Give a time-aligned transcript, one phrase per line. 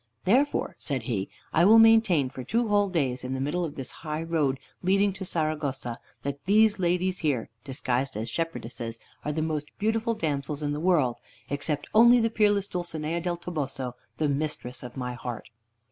[0.23, 3.91] "Therefore," said he, "I will maintain for two whole days, in the middle of this
[4.01, 9.67] high road leading to Saragossa, that these ladies here, disguised as shepherdesses, are the most
[9.77, 11.17] beautiful damsels in the world,
[11.51, 15.51] except only the peerless Dulcinea del Toboso, the mistress of my heart."